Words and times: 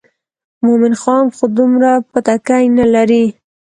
مومن 0.63 0.93
خان 1.01 1.25
خو 1.35 1.45
دومره 1.57 1.91
بتکۍ 2.11 2.65
نه 2.77 2.85
لري. 2.93 3.25